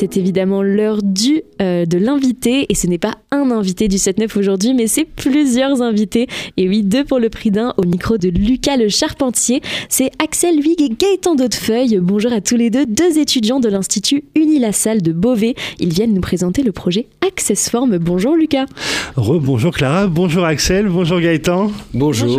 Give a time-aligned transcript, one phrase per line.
[0.00, 4.38] C'est évidemment l'heure du euh, de l'invité et ce n'est pas un invité du 7-9
[4.38, 6.28] aujourd'hui mais c'est plusieurs invités.
[6.56, 9.60] Et oui deux pour le prix d'un au micro de Lucas le Charpentier.
[9.88, 14.22] C'est Axel Huyghe et Gaëtan Daudefeuille bonjour à tous les deux deux étudiants de l'Institut
[14.36, 15.56] Unilassal de Beauvais.
[15.80, 17.98] Ils viennent nous présenter le projet Accessform.
[17.98, 18.66] Bonjour Lucas.
[19.16, 20.06] Bonjour Clara.
[20.06, 20.86] Bonjour Axel.
[20.86, 21.72] Bonjour Gaëtan.
[21.92, 22.38] Bonjour,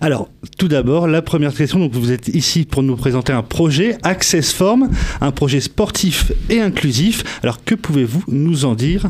[0.00, 1.80] alors tout d'abord la première question.
[1.80, 4.88] Donc vous êtes ici pour nous présenter un projet Accessform
[5.20, 6.91] un projet sportif et inclusif
[7.42, 9.08] alors que pouvez-vous nous en dire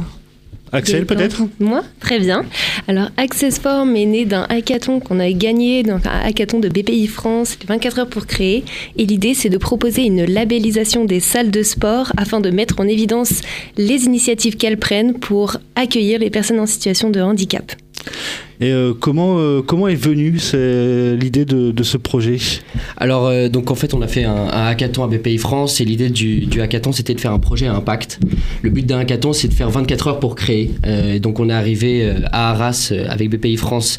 [0.75, 2.47] Axel, peut-être Moi Très bien.
[2.89, 7.59] Alors, AccessForm est né d'un hackathon qu'on a gagné, donc un hackathon de BPI France,
[7.69, 8.65] 24 heures pour créer.
[8.97, 12.89] Et l'idée, c'est de proposer une labellisation des salles de sport afin de mettre en
[12.89, 13.43] évidence
[13.77, 17.73] les initiatives qu'elles prennent pour accueillir les personnes en situation de handicap.
[18.63, 20.39] Et euh, comment, euh, comment est venue
[21.19, 22.37] l'idée de, de, ce projet?
[22.97, 26.11] Alors, euh, donc en fait, on a fait un, hackathon à BPI France et l'idée
[26.11, 28.21] du, du, hackathon, c'était de faire un projet à impact.
[28.63, 30.71] Le but d'un hackathon, c'est de faire 24 heures pour créer.
[31.21, 33.99] donc, on est arrivé à Arras avec BPI France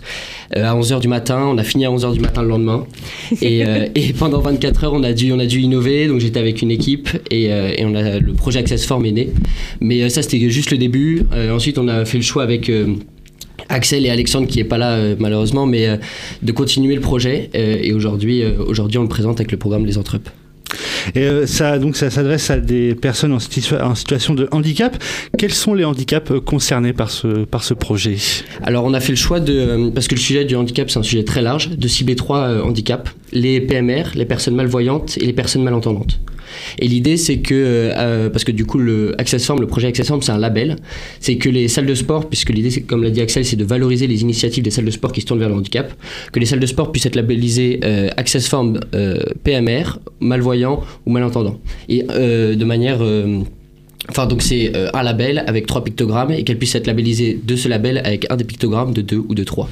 [0.55, 1.43] à 11h du matin.
[1.45, 2.85] On a fini à 11h du matin le lendemain.
[3.41, 3.63] Et,
[3.95, 6.07] et, pendant 24 heures, on a dû, on a dû innover.
[6.07, 9.29] Donc, j'étais avec une équipe et, et, on a, le projet Accessform est né.
[9.81, 11.23] Mais ça, c'était juste le début.
[11.51, 12.71] ensuite, on a fait le choix avec
[13.69, 15.97] Axel et Alexandre qui est pas là euh, malheureusement, mais euh,
[16.41, 17.49] de continuer le projet.
[17.55, 20.29] Euh, et aujourd'hui, aujourd'hui, on le présente avec le programme Les Entrepes.
[21.15, 24.97] Et ça, donc, ça s'adresse à des personnes en, en, situation de handicap.
[25.37, 28.15] Quels sont les handicaps concernés par ce, par ce projet?
[28.63, 31.03] Alors, on a fait le choix de, parce que le sujet du handicap, c'est un
[31.03, 35.63] sujet très large, de cibler trois handicaps les PMR, les personnes malvoyantes et les personnes
[35.63, 36.19] malentendantes.
[36.79, 40.31] Et l'idée, c'est que, euh, parce que du coup, le Accessform, le projet Accessform, c'est
[40.31, 40.75] un label,
[41.19, 44.07] c'est que les salles de sport, puisque l'idée, comme l'a dit Axel, c'est de valoriser
[44.07, 45.91] les initiatives des salles de sport qui se tournent vers le handicap,
[46.31, 51.59] que les salles de sport puissent être labellisées euh, Accessform euh, PMR, malvoyant ou malentendant.
[51.89, 53.01] Et de manière
[54.09, 57.55] Enfin, donc c'est euh, un label avec trois pictogrammes et qu'elle puisse être labellisée de
[57.55, 59.69] ce label avec un des pictogrammes de deux ou de trois.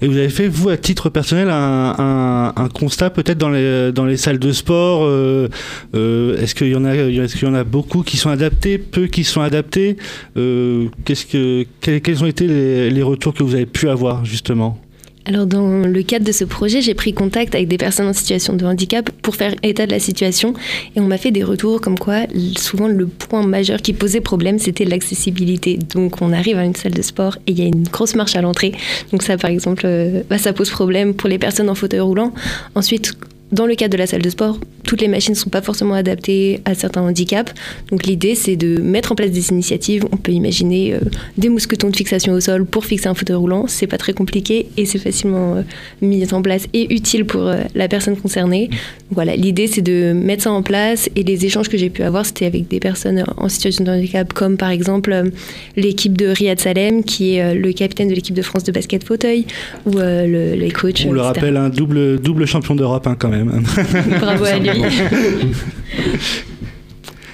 [0.00, 4.16] Et vous avez fait, vous, à titre personnel, un, constat peut-être dans les, dans les
[4.16, 5.48] salles de sport euh,
[5.94, 8.78] euh, Est-ce qu'il y, en a, est qu'il y en a beaucoup qui sont adaptés,
[8.78, 9.96] peu qui sont adaptés
[10.34, 14.83] qu'est-ce que, quels, ont été les retours que vous avez pu avoir, justement?
[15.26, 18.54] Alors dans le cadre de ce projet, j'ai pris contact avec des personnes en situation
[18.54, 20.52] de handicap pour faire état de la situation
[20.94, 22.26] et on m'a fait des retours comme quoi
[22.58, 25.78] souvent le point majeur qui posait problème c'était l'accessibilité.
[25.94, 28.36] Donc on arrive à une salle de sport et il y a une grosse marche
[28.36, 28.72] à l'entrée.
[29.12, 32.34] Donc ça par exemple, euh, bah, ça pose problème pour les personnes en fauteuil roulant.
[32.74, 33.14] Ensuite,
[33.54, 35.94] dans le cadre de la salle de sport, toutes les machines ne sont pas forcément
[35.94, 37.52] adaptées à certains handicaps.
[37.90, 40.04] Donc l'idée, c'est de mettre en place des initiatives.
[40.12, 40.98] On peut imaginer euh,
[41.38, 43.66] des mousquetons de fixation au sol pour fixer un fauteuil roulant.
[43.68, 45.62] C'est pas très compliqué et c'est facilement euh,
[46.02, 48.70] mis en place et utile pour euh, la personne concernée.
[49.10, 52.26] voilà, l'idée, c'est de mettre ça en place et les échanges que j'ai pu avoir,
[52.26, 55.30] c'était avec des personnes en situation de handicap, comme par exemple
[55.76, 59.46] l'équipe de Riyad Salem, qui est le capitaine de l'équipe de France de basket fauteuil,
[59.86, 61.04] ou le, les coachs.
[61.08, 63.43] On le rappelle, un double, double champion d'Europe hein, quand même.
[64.20, 64.70] Bravo à lui.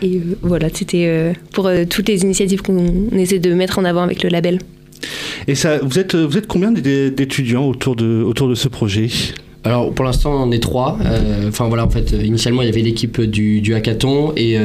[0.02, 3.84] Et euh, voilà, c'était euh, pour euh, toutes les initiatives qu'on essaie de mettre en
[3.84, 4.58] avant avec le label.
[5.46, 9.08] Et ça, vous êtes, vous êtes combien d'étudiants autour de, autour de ce projet?
[9.62, 10.98] Alors pour l'instant on est trois.
[11.48, 14.56] Enfin voilà en fait initialement il y avait l'équipe du, du, hackathon et,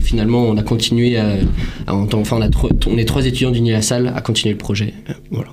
[0.00, 1.38] finalement on a continué à,
[1.88, 2.48] enfin on, a
[2.86, 4.94] on est trois étudiants d'Unilassal à continuer le projet.
[5.32, 5.50] voilà.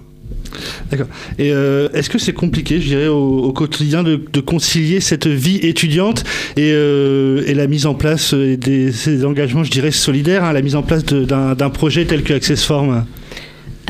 [0.90, 1.08] D'accord.
[1.40, 6.24] Et euh, est-ce que c'est compliqué, je dirais, au, quotidien de, concilier cette vie étudiante
[6.58, 10.76] et, euh, la mise en place des ces engagements, je dirais, solidaires, hein, la mise
[10.76, 13.06] en place d'un projet tel que Accessform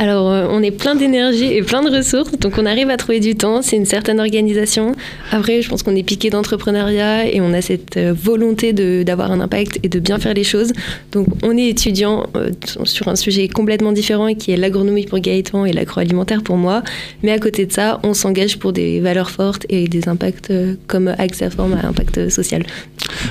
[0.01, 3.19] alors, euh, on est plein d'énergie et plein de ressources, donc on arrive à trouver
[3.19, 3.61] du temps.
[3.61, 4.95] C'est une certaine organisation.
[5.29, 9.39] Après, je pense qu'on est piqué d'entrepreneuriat et on a cette euh, volonté d'avoir un
[9.39, 10.73] impact et de bien faire les choses.
[11.11, 12.49] Donc, on est étudiant euh,
[12.83, 16.81] sur un sujet complètement différent qui est l'agronomie pour Gaëtan et l'agroalimentaire pour moi.
[17.21, 20.51] Mais à côté de ça, on s'engage pour des valeurs fortes et des impacts
[20.87, 22.63] comme Axaform à impact social.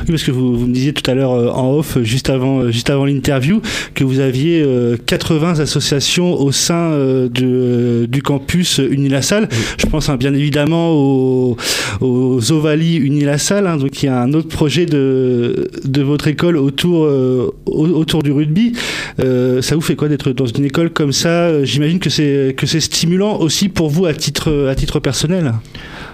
[0.02, 2.90] Oui, parce que vous, vous me disiez tout à l'heure en off, juste avant, juste
[2.90, 3.60] avant l'interview,
[3.96, 4.64] que vous aviez
[5.06, 9.48] 80 associations au sein euh, euh, du campus Unilassal.
[9.78, 11.56] Je pense hein, bien évidemment aux,
[12.00, 16.56] aux Ovalie Unilassal, hein, donc il y a un autre projet de, de votre école
[16.56, 18.74] autour, euh, autour du rugby.
[19.18, 21.64] ça vous fait quoi d'être dans une école comme ça?
[21.64, 25.54] J'imagine que c'est que c'est stimulant aussi pour vous à titre, à titre personnel.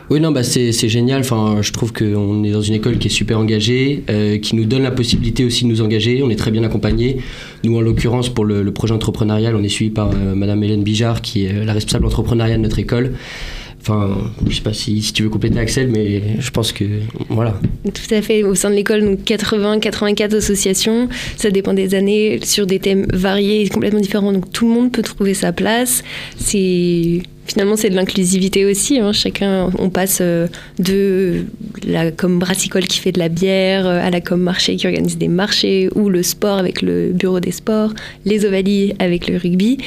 [0.09, 1.21] Oui, non, bah c'est génial.
[1.21, 4.65] Enfin, je trouve qu'on est dans une école qui est super engagée, euh, qui nous
[4.65, 6.23] donne la possibilité aussi de nous engager.
[6.23, 7.17] On est très bien accompagnés.
[7.65, 11.23] Nous, en l'occurrence, pour le, projet entrepreneurial, on est suivi par euh, Madame Hélène Bijard,
[11.23, 13.15] qui est la responsable entrepreneuriale de notre école.
[13.89, 16.85] Enfin, je sais pas si, si, tu veux compléter Axel, mais je pense que
[17.29, 17.55] voilà.
[17.85, 18.43] Tout à fait.
[18.43, 21.09] Au sein de l'école, donc 80, 84 associations.
[21.37, 24.33] Ça dépend des années, sur des thèmes variés et complètement différents.
[24.33, 26.03] Donc tout le monde peut trouver sa place.
[26.37, 28.99] C'est finalement c'est de l'inclusivité aussi.
[28.99, 29.13] Hein.
[29.13, 30.49] Chacun, on passe euh,
[30.81, 31.45] de
[31.87, 35.17] la com brassicole qui fait de la bière euh, à la com marché qui organise
[35.17, 37.93] des marchés ou le sport avec le bureau des sports,
[38.25, 39.79] les ovalies avec le rugby.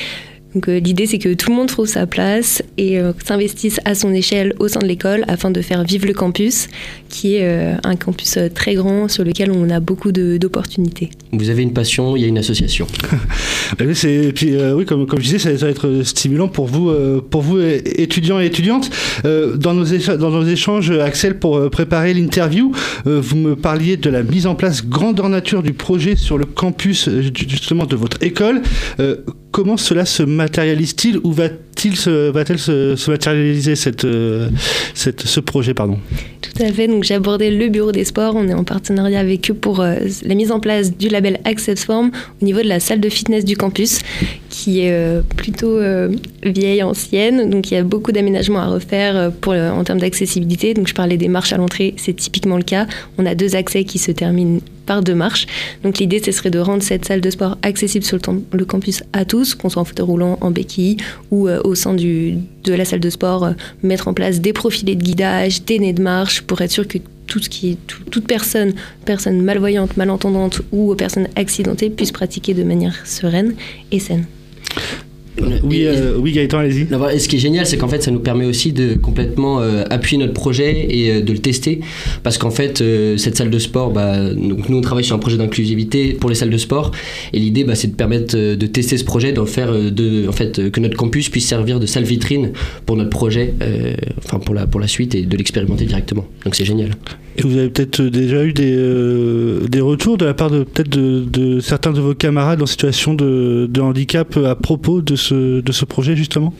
[0.55, 3.93] Donc euh, l'idée c'est que tout le monde trouve sa place et euh, s'investisse à
[3.93, 6.67] son échelle au sein de l'école afin de faire vivre le campus,
[7.07, 11.11] qui est euh, un campus très grand sur lequel on a beaucoup d'opportunités.
[11.33, 12.87] Vous avez une passion, il y a une association.
[13.79, 16.91] et puis oui, comme, comme je disais, ça, va être stimulant pour vous,
[17.29, 18.89] pour vous étudiants et étudiantes.
[19.23, 22.71] dans, nos dans nos échanges, Axel, pour préparer l'interview,
[23.05, 27.09] vous me parliez de la mise en place grandeur nature du projet sur le campus
[27.33, 28.61] justement de votre école
[29.51, 33.73] comment cela se matérialise-t-il ou va-t-il se, va-t-elle se, matérialiser
[34.03, 34.49] euh,
[34.93, 35.97] cette, ce projet pardon?
[36.41, 36.87] Tout à fait.
[36.87, 38.35] Donc j'ai abordé le bureau des sports.
[38.35, 41.85] On est en partenariat avec eux pour euh, la mise en place du label Access
[41.85, 42.11] Form
[42.41, 43.99] au niveau de la salle de fitness du campus,
[44.49, 45.79] qui est euh, plutôt
[46.43, 47.49] vieille, ancienne.
[47.49, 50.73] Donc il y a beaucoup d'aménagements à refaire en termes d'accessibilité.
[50.73, 52.87] Donc je parlais des marches à l'entrée, c'est typiquement le cas.
[53.17, 54.59] On a deux accès qui se terminent
[54.89, 55.15] par deux.
[55.83, 58.17] Donc l'idée, ce serait de rendre cette salle de sport accessible sur
[58.51, 60.97] le, campus à tous, qu'on soit en fauteuil roulant, en béquille
[61.29, 63.51] ou euh, au sein de la salle de sport, euh,
[63.83, 66.97] mettre en place des profilés de guidage, des nez de marche pour être sûr que
[67.27, 68.73] toute personne,
[69.05, 73.53] personne malvoyante, malentendante ou personne accidentée puisse pratiquer de manière sereine
[73.91, 74.25] et saine.
[75.63, 76.87] Oui, euh, oui Gaëtan, allez-y.
[77.13, 79.83] Et ce qui est génial, c'est qu'en fait, ça nous permet aussi de complètement euh,
[79.89, 81.81] appuyer notre projet et euh, de le tester.
[82.23, 82.83] Parce qu'en fait,
[83.17, 86.35] cette salle de sport, bah, donc nous, on travaille sur un projet d'inclusivité pour les
[86.35, 86.91] salles de sport.
[87.33, 90.69] Et l'idée, bah, c'est de permettre de tester ce projet, d'en faire, de, en fait,
[90.71, 92.51] que notre campus puisse servir de salle vitrine
[92.85, 93.53] pour notre projet,
[94.25, 96.25] enfin pour la, pour la suite et de l'expérimenter directement.
[96.45, 96.91] Donc c'est génial.
[97.37, 101.23] Et vous avez peut-être déjà eu des, des retours de la part de peut-être de,
[101.23, 105.71] de, certains de vos camarades en situation de, de handicap à propos de ce de
[105.71, 106.53] ce projet justement?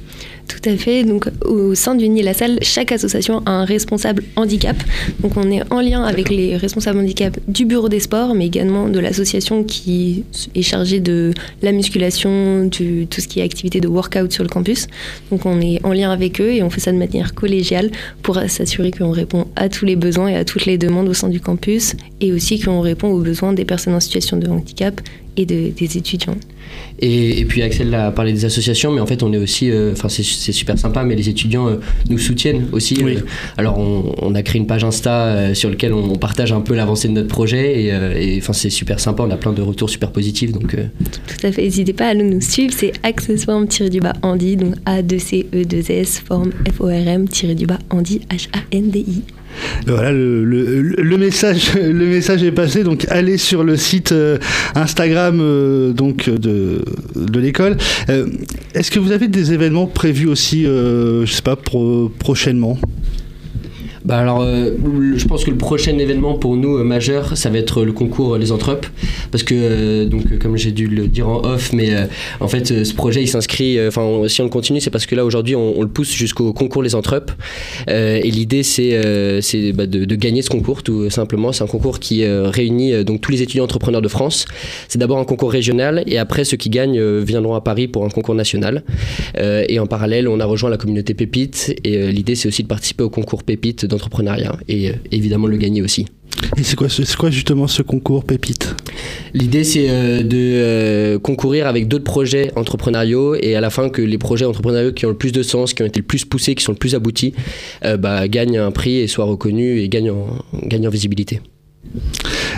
[0.49, 1.03] Tout à fait.
[1.03, 4.75] Donc, au sein du Nid La Salle, chaque association a un responsable handicap.
[5.21, 8.89] Donc, on est en lien avec les responsables handicap du bureau des sports, mais également
[8.89, 10.25] de l'association qui
[10.55, 14.49] est chargée de la musculation, du, tout ce qui est activité de workout sur le
[14.49, 14.87] campus.
[15.31, 17.91] Donc, on est en lien avec eux et on fait ça de manière collégiale
[18.23, 21.29] pour s'assurer qu'on répond à tous les besoins et à toutes les demandes au sein
[21.29, 24.99] du campus et aussi qu'on répond aux besoins des personnes en situation de handicap
[25.39, 26.35] et des étudiants.
[27.01, 30.09] Et, puis Axel a parlé des associations, mais en fait on est aussi, euh, enfin
[30.09, 31.75] c'est super sympa, mais les étudiants euh,
[32.09, 32.97] nous soutiennent aussi.
[33.01, 33.21] Euh.
[33.57, 37.13] alors on, a créé une page Insta sur laquelle on, partage un peu l'avancée de
[37.13, 40.51] notre projet et enfin c'est super sympa, on a plein de retours super positifs.
[40.51, 46.51] Donc, Tout à fait, n'hésitez pas à nous, suivre, c'est accessoirement-du-bas Andy, donc A2C-E-2-S, forme
[46.75, 49.38] F-O-R-M-du-bas Andy, H-A-N-D-I.
[49.87, 52.83] Voilà, le, le, message, le message est passé.
[52.83, 54.37] Donc, allez sur le site euh,
[54.75, 56.81] Instagram euh, donc de,
[57.39, 57.77] l'école.
[58.09, 58.27] Euh,
[58.73, 61.57] est-ce que vous avez des événements prévus aussi, je sais pas,
[62.19, 62.77] prochainement?
[64.09, 64.71] Bah alors, euh,
[65.15, 68.39] je pense que le prochain événement pour nous euh, majeur, ça va être le concours
[68.39, 68.87] Les Entrepes,
[69.29, 71.91] parce que euh, donc comme j'ai dû le dire en off, mais
[72.39, 75.23] en fait ce projet il s'inscrit, enfin si on le continue, c'est parce que là
[75.23, 77.31] aujourd'hui on, le pousse jusqu'au concours Les Entrepes,
[77.87, 78.99] et l'idée c'est
[79.43, 81.51] c'est bah, de, de, gagner ce concours tout simplement.
[81.51, 84.45] C'est un concours qui réunit donc tous les étudiants entrepreneurs de France.
[84.87, 88.09] C'est d'abord un concours régional, et après ceux qui gagnent viendront à Paris pour un
[88.09, 88.83] concours national.
[89.37, 93.03] et en parallèle, on a rejoint la communauté Pépite, et l'idée c'est aussi de participer
[93.03, 96.05] au concours Pépite d'entrepreneuriat et euh, évidemment le gagner aussi.
[96.57, 98.75] Et c'est quoi, c'est quoi justement ce concours Pépite?
[99.33, 104.01] L'idée c'est euh, de euh, concourir avec d'autres projets entrepreneuriaux et à la fin que
[104.01, 106.55] les projets entrepreneuriaux qui ont le plus de sens, qui ont été le plus poussés,
[106.55, 107.33] qui sont le plus aboutis,
[107.99, 110.13] bah, gagnent un prix et soient reconnus et gagnent
[110.65, 111.41] gagnent en visibilité.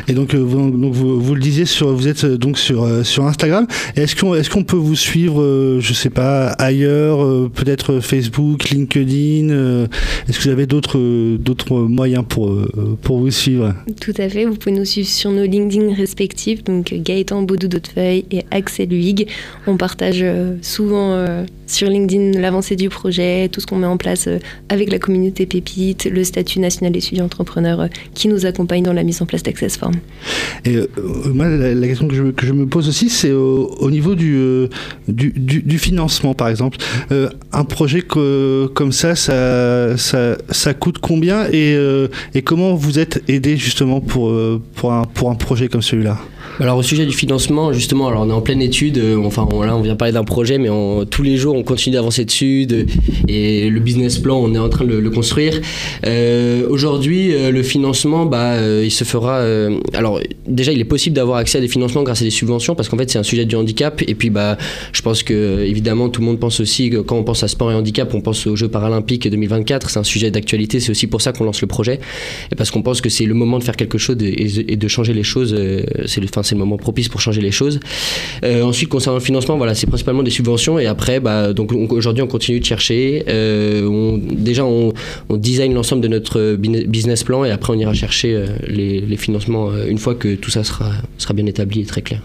[0.07, 3.03] Et donc, euh, vous, donc vous, le disiez, sur, vous êtes euh, donc sur, euh,
[3.03, 3.67] sur Instagram.
[3.95, 9.49] Est-ce qu'on est peut vous suivre, je sais pas, ailleurs, peut-être Facebook, LinkedIn
[10.27, 12.55] Est-ce que vous avez d'autres moyens pour,
[13.01, 13.73] pour vous suivre?
[13.99, 14.45] Tout à fait.
[14.45, 19.27] Vous pouvez nous suivre sur nos LinkedIn respectifs, donc Gaëtan Baudou d'Hautefeuille et Axel Huyghe.
[19.65, 20.23] On partage
[20.61, 21.25] souvent
[21.65, 24.29] sur LinkedIn l'avancée du projet, tout ce qu'on met en place
[24.69, 29.21] avec la communauté Pépite, le statut national d'étudiant entrepreneur qui nous accompagne dans la mise
[29.21, 29.90] en place d'Access Form.
[30.65, 30.87] Et euh,
[31.33, 34.67] moi, la, question que je, me pose aussi, c'est au, au niveau du, euh,
[35.07, 36.77] du, du, du financement, par exemple.
[37.11, 41.75] Euh, un projet comme ça, ça, ça, ça coûte combien et,
[42.33, 44.33] et comment vous êtes aidé justement pour,
[44.75, 46.17] pour, un, pour un projet comme celui-là?
[46.61, 48.99] Alors au sujet du financement, justement, alors on est en pleine étude.
[48.99, 50.69] euh, enfin on- là, on vient parler d'un projet, mais
[51.09, 52.67] tous les jours on continue d'avancer dessus.
[52.67, 52.85] de-
[53.27, 55.59] et le business plan, on est en train de le, construire.
[56.05, 59.41] Euh, Aujourd'hui, euh, le financement, bah, il se fera.
[59.95, 62.89] alors déjà, il est possible d'avoir accès à des financements grâce à des subventions, parce
[62.89, 64.03] qu'en fait c'est un sujet du handicap.
[64.07, 64.55] Et puis bah,
[64.93, 67.71] je pense que évidemment tout le monde pense aussi que quand on pense à sport
[67.71, 69.89] et handicap, on pense aux Jeux paralympiques 2024.
[69.89, 70.79] C'est un sujet d'actualité.
[70.79, 71.99] C'est aussi pour ça qu'on lance le projet,
[72.51, 75.13] et parce qu'on pense que c'est le moment de faire quelque chose et, de changer
[75.13, 75.55] les choses.
[76.05, 77.79] C'est le, enfin, c'est le moment propice pour changer les choses.
[78.43, 80.77] Euh, ensuite, concernant le financement, voilà, c'est principalement des subventions.
[80.79, 83.23] Et après, bah, donc on- aujourd'hui, on continue de chercher.
[83.29, 84.93] Euh, déjà, on,
[85.29, 89.97] design l'ensemble de notre business plan, et après, on ira chercher euh, les, financements une
[89.97, 92.21] fois que tout ça sera bien établi et très clair.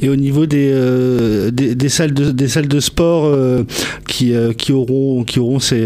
[0.00, 3.64] Et au niveau des, euh, des, des salles de, des salles de sport euh,
[4.06, 5.82] qui, euh, qui auront, qui auront ces,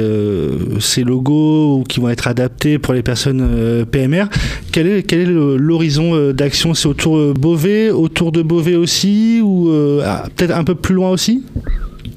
[0.80, 4.24] ces logos ou qui vont être adaptés pour les personnes PMR,
[4.72, 6.74] quel est, quel est l'horizon d'action?
[6.74, 9.70] C'est autour de Beauvais, autour de Beauvais aussi ou
[10.04, 11.42] ah, peut-être un peu plus loin aussi?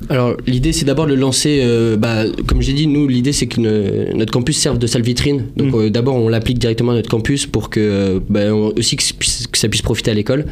[0.10, 3.48] Alors l'idée c'est d'abord de le lancer, euh, bah, comme j'ai dit, nous l'idée c'est
[3.48, 5.46] que ne- notre campus serve de salle vitrine.
[5.56, 5.80] Donc Mm.
[5.80, 9.04] euh, d'abord on l'applique directement à notre campus pour que euh, bah, on- aussi que,
[9.04, 10.46] ça puisse- que ça puisse profiter à l'école.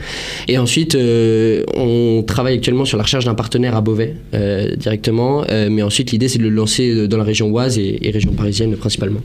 [0.48, 5.44] Et ensuite euh, on travaille actuellement sur la recherche d'un partenaire à Beauvais euh, directement.
[5.50, 8.32] Euh, mais ensuite l'idée c'est de le lancer dans la région Oise et, et région
[8.32, 9.20] parisienne principalement.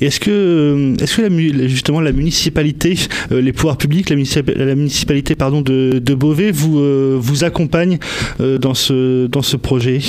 [0.00, 2.96] Et Est-ce que, euh, est-ce que la, justement la municipalité,
[3.30, 7.98] euh, les pouvoirs publics, la, municipa- la municipalité de, Beauvais vous, euh, vous accompagne
[8.38, 8.74] dans
[9.42, 10.00] ce projet?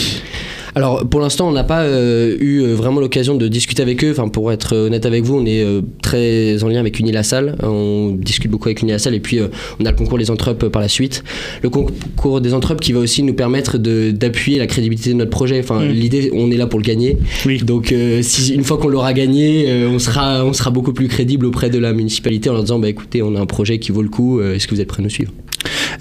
[0.75, 4.11] Alors pour l'instant on n'a pas euh, eu euh, vraiment l'occasion de discuter avec eux.
[4.11, 7.55] Enfin pour être honnête avec vous, on est euh, très en lien avec Unilassal.
[7.63, 9.47] On discute beaucoup avec Unilassal et puis euh,
[9.79, 11.23] on a le concours des entrepes par la suite.
[11.61, 15.59] Le concours des entrepes qui va aussi nous permettre d'appuyer la crédibilité de notre projet.
[15.59, 15.89] Enfin Mm.
[15.89, 17.17] l'idée on est là pour le gagner.
[17.45, 17.57] Oui.
[17.59, 21.07] Donc euh, si une fois qu'on l'aura gagné, euh, on sera on sera beaucoup plus
[21.07, 23.91] crédible auprès de la municipalité en leur disant bah écoutez on a un projet qui
[23.91, 24.39] vaut le coup.
[24.39, 25.31] euh, Est-ce que vous êtes prêts à nous suivre?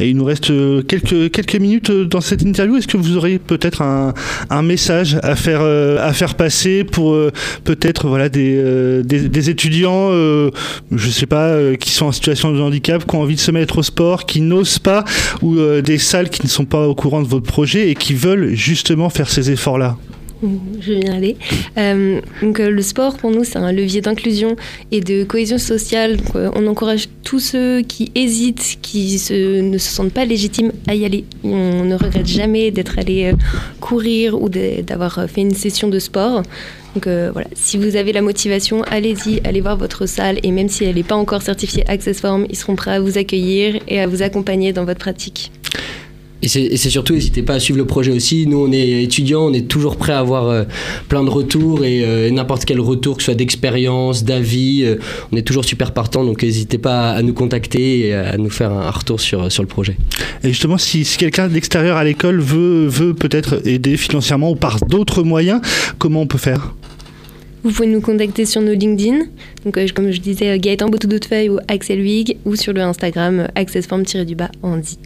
[0.00, 2.76] Et il nous reste euh, quelques, quelques minutes euh, dans cette interview.
[2.76, 4.12] Est-ce que vous auriez peut-être un,
[4.50, 7.30] un message à faire, euh, passer pour euh,
[7.64, 9.02] peut-être voilà, des, euh,
[9.48, 10.10] étudiants,
[10.90, 13.78] je sais pas, qui sont en situation de handicap, qui ont envie de se mettre
[13.78, 15.04] au sport, qui n'osent pas,
[15.42, 18.54] ou des salles qui ne sont pas au courant de votre projet et qui veulent
[18.54, 19.96] justement faire ces efforts-là
[20.80, 21.36] Je viens aller.
[21.78, 24.56] Euh, donc, euh, le sport, pour nous, c'est un levier d'inclusion
[24.90, 26.18] et de cohésion sociale.
[26.34, 31.04] Euh, on encourage tous ceux qui hésitent, qui ne se sentent pas légitimes à y
[31.04, 31.24] aller.
[31.44, 33.32] On ne regrette jamais d'être allé
[33.80, 36.42] courir ou d'avoir fait une session de sport.
[36.94, 40.84] Donc voilà, si vous avez la motivation, allez-y, allez voir votre salle et même si
[40.84, 44.06] elle n'est pas encore certifiée Access Form, ils seront prêts à vous accueillir et à
[44.06, 45.50] vous accompagner dans votre pratique.
[46.42, 48.46] Et c'est et surtout, n'hésitez pas à suivre le projet aussi.
[48.46, 50.64] Nous, on est étudiants, on est toujours prêts à avoir euh,
[51.08, 54.96] plein de retours et euh, n'importe quel retour, que ce soit d'expérience, d'avis, euh,
[55.30, 56.24] on est toujours super partant.
[56.24, 59.68] Donc, n'hésitez pas à nous contacter et à nous faire un retour sur, sur le
[59.68, 59.96] projet.
[60.42, 64.56] Et justement, si, si quelqu'un de l'extérieur à l'école veut, veut peut-être aider financièrement ou
[64.56, 65.60] par d'autres moyens,
[65.98, 66.74] comment on peut faire?
[67.62, 69.20] Vous pouvez nous contacter sur nos LinkedIn,
[69.64, 74.50] donc euh, comme je disais Gaëtan Botoudotefeuille ou Axel Wig, ou sur le Instagram accessform-du-bas
[74.64, 74.98] Andy.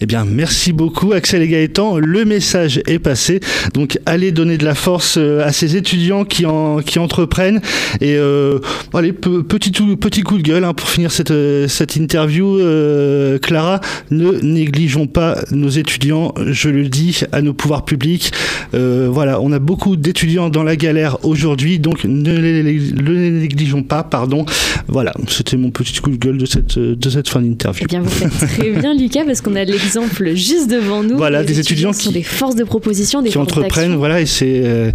[0.00, 1.98] Eh bien, merci beaucoup, Axel et Gaëtan.
[1.98, 3.40] Le message est passé.
[3.74, 7.60] Donc, allez donner de la force euh, à ces étudiants qui, en, qui entreprennent.
[8.00, 8.58] Et euh,
[8.94, 12.58] allez, pe- petit, petit coup de gueule hein, pour finir cette, euh, interview.
[12.58, 13.80] euh, Clara,
[14.10, 16.34] ne négligeons pas nos étudiants.
[16.46, 18.32] Je le dis à nos pouvoirs publics.
[18.74, 21.78] Euh, voilà, on a beaucoup d'étudiants dans la galère aujourd'hui.
[21.78, 24.02] Donc, ne les, négligeons pas.
[24.02, 24.44] Pardon.
[24.88, 27.84] Voilà, c'était mon petit coup de gueule de cette, de cette fin d'interview.
[27.84, 31.16] Eh bien, vous faites très bien, Lucas, parce qu'on a l'exemple juste devant nous.
[31.16, 34.62] Voilà, des étudiants sont qui- des forces de proposition, des qui entreprennent, voilà, et c'est
[34.64, 34.92] euh,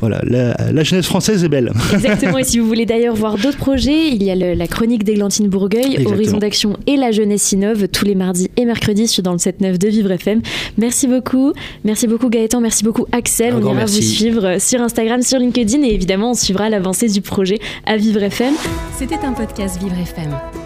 [0.00, 1.72] voilà, la, la jeunesse française est belle.
[1.92, 2.38] Exactement.
[2.38, 5.48] Et si vous voulez d'ailleurs voir d'autres projets, il y a le- la chronique d'Églantine
[5.48, 6.14] Bourgueil, Exactement.
[6.14, 9.78] Horizon d'action et la jeunesse innove tous les mardis et mercredis sur dans le 7-9
[9.78, 10.40] de Vivre FM.
[10.78, 11.52] Merci beaucoup.
[11.84, 13.54] Merci beaucoup Gaëtan, merci beaucoup Axel.
[13.54, 14.00] Un on ira merci.
[14.00, 18.22] vous suivre sur Instagram, sur LinkedIn et évidemment on suivra l'avancée du projet à Vivre
[18.22, 18.54] FM.
[18.98, 20.65] C'était un podcast Vivre FM.